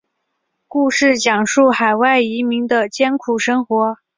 [0.67, 3.97] 故事讲述海外移民的艰苦生活。